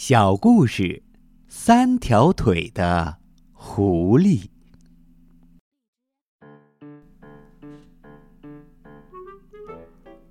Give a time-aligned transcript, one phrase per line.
[0.00, 1.02] 小故事：
[1.48, 3.16] 三条腿的
[3.52, 4.44] 狐狸。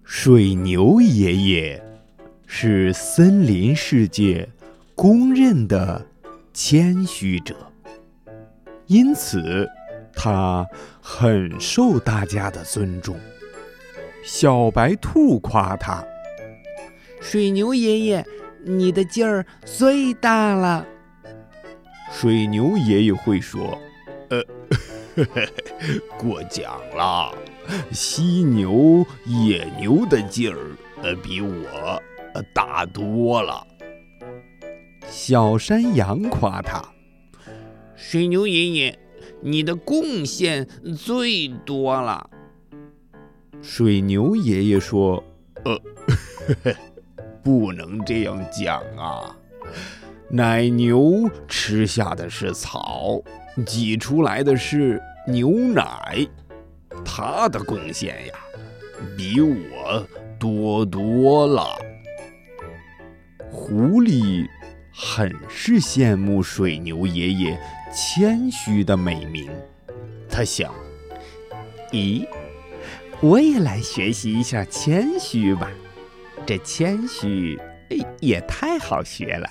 [0.06, 1.84] 水牛爷爷
[2.46, 4.50] 是森林世界
[4.96, 6.08] 公认的
[6.54, 7.54] 谦虚者，
[8.86, 9.68] 因此
[10.14, 10.66] 他
[11.02, 13.20] 很受大家的尊重。
[14.24, 16.02] 小白兔夸他
[17.20, 18.26] ：“水牛爷爷。”
[18.68, 20.86] 你的劲儿最大了，
[22.12, 23.80] 水牛爷爷会说
[24.30, 24.44] ：“呃，
[26.20, 27.34] 过奖了。
[27.92, 32.02] 犀牛、野牛的劲儿，呃，比我
[32.54, 33.66] 大多了。”
[35.10, 36.84] 小山羊夸他
[37.96, 39.00] ：“水牛爷爷，
[39.42, 42.30] 你的贡献最多了。”
[43.64, 45.24] 水牛爷爷说
[45.64, 45.74] ：“呃。
[45.74, 46.76] 呵呵。”
[47.48, 49.34] 不能这样讲啊！
[50.30, 53.22] 奶牛吃下的是草，
[53.66, 56.28] 挤出来的是牛奶，
[57.06, 58.34] 它的贡献呀，
[59.16, 60.06] 比我
[60.38, 61.80] 多多了。
[63.50, 64.46] 狐狸
[64.94, 67.58] 很是羡慕水牛爷爷
[67.96, 69.50] 谦虚的美名，
[70.30, 70.76] 他想：
[71.94, 72.28] 咦，
[73.22, 75.72] 我也来学习一下谦虚吧。
[76.48, 77.60] 这谦虚
[78.22, 79.50] 也太好学了，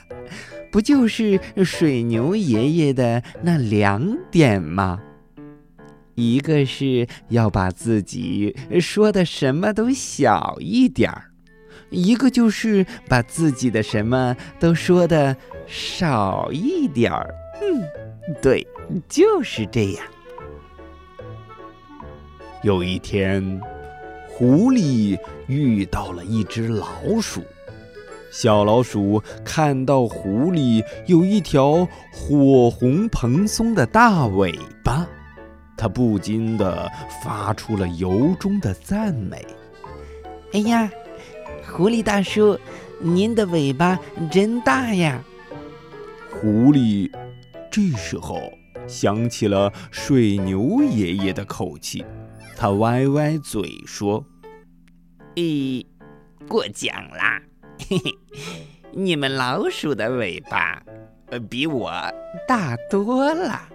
[0.73, 4.99] 不就是水牛爷爷的那两点吗？
[6.15, 11.31] 一个是要把自己说的什么都小一点儿，
[11.91, 15.37] 一个就是把自己的什么都说的
[15.67, 17.35] 少一点儿。
[17.61, 17.83] 嗯，
[18.41, 18.67] 对，
[19.07, 20.07] 就是这样。
[22.63, 23.61] 有一天。
[24.39, 26.87] 狐狸遇到了一只老
[27.23, 27.41] 鼠，
[28.31, 35.09] 小老鼠看到狐狸有一条火红蓬松的大尾巴，
[35.75, 36.87] 它不禁的
[37.25, 39.43] 发出了由衷的赞美
[40.53, 40.91] ：“哎呀，
[41.67, 42.61] 狐狸大叔，
[43.01, 43.99] 您的尾巴
[44.31, 45.25] 真大呀！”
[46.31, 47.11] 狐狸
[47.71, 48.53] 这时候
[48.87, 52.05] 想起了水牛爷爷的口气。
[52.57, 54.25] 他歪歪嘴说
[55.37, 55.85] ：“咦，
[56.49, 57.43] 过奖啦，
[57.89, 58.13] 嘿嘿，
[58.93, 60.83] 你们老鼠的尾巴，
[61.27, 61.93] 呃，比我
[62.49, 63.69] 大多了。”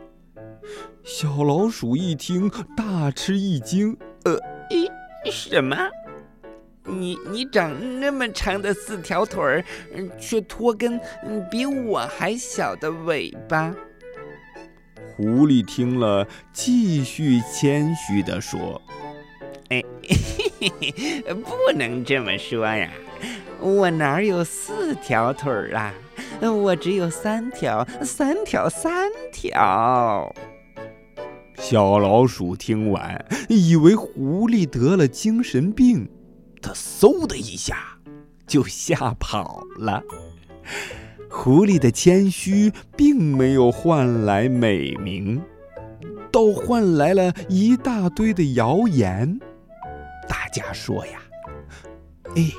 [1.04, 3.96] 小老鼠一听，大吃一惊
[4.26, 4.36] ：“呃，
[4.70, 4.90] 咦，
[5.32, 5.78] 什么？
[6.84, 9.64] 你你长那么长的四条腿儿，
[10.20, 11.00] 却拖根
[11.52, 13.76] 比我还小的尾巴？”
[15.16, 18.82] 狐狸听了，继续谦虚地说
[19.70, 19.84] ：“哎，
[21.34, 22.90] 不能这么说呀，
[23.60, 25.94] 我哪有四条腿儿啊？
[26.42, 30.34] 我只有三条，三条，三条。”
[31.60, 36.10] 小老鼠听完，以为狐狸得了精神病，
[36.62, 38.00] 它嗖的一下
[38.48, 40.04] 就吓跑了。
[41.31, 45.42] 狐狸的谦虚并没有换来美名，
[46.31, 49.40] 倒换来了一大堆的谣言。
[50.28, 51.22] 大家说呀
[52.36, 52.52] ：“哎，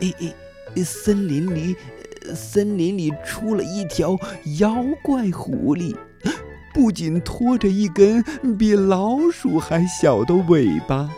[0.00, 0.12] 哎
[0.76, 1.76] 哎，森林里，
[2.34, 4.18] 森林里出了一条
[4.58, 5.96] 妖怪狐狸，
[6.74, 8.22] 不仅拖着一根
[8.58, 11.08] 比老鼠还小的尾巴，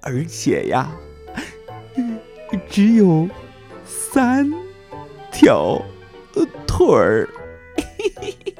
[0.00, 0.90] 而且呀，
[2.70, 3.28] 只有
[3.84, 4.50] 三
[5.32, 5.82] 条。”
[6.66, 7.28] 腿儿。